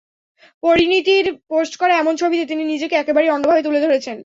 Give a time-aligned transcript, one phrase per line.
[0.63, 4.17] পরিনীতির post করা এসব ছবিতে তিনি নিজেকে একেবারেই অন্যভাবে তুলে ধরেছেন।